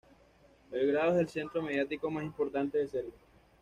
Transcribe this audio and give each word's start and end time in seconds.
Belgrado 0.71 1.11
es 1.11 1.17
el 1.19 1.29
centro 1.29 1.61
mediático 1.61 2.09
más 2.09 2.23
importante 2.23 2.79
de 2.79 2.87
Serbia. 2.87 3.13